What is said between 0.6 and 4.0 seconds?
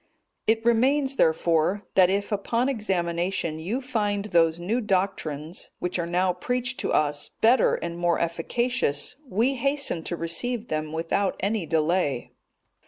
remains, therefore, that if upon examination you